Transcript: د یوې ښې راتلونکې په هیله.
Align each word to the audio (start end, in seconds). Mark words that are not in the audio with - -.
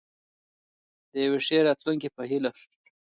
د 1.11 1.13
یوې 1.25 1.39
ښې 1.45 1.57
راتلونکې 1.67 2.09
په 2.15 2.21
هیله. 2.29 2.51